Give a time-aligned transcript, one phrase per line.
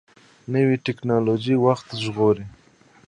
[0.53, 2.45] نوې ټکنالوژي وخت ژغوري